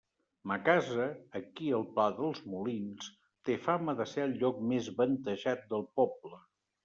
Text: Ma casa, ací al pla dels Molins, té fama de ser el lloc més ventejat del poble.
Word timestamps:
Ma 0.51 0.55
casa, 0.67 1.03
ací 1.39 1.67
al 1.79 1.83
pla 1.97 2.05
dels 2.21 2.39
Molins, 2.53 3.11
té 3.49 3.57
fama 3.67 3.95
de 4.01 4.09
ser 4.13 4.25
el 4.29 4.35
lloc 4.45 4.65
més 4.71 4.89
ventejat 5.03 5.65
del 5.75 5.89
poble. 6.01 6.41